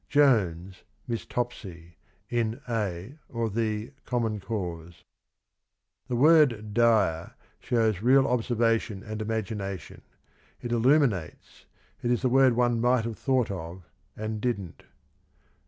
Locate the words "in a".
2.27-3.19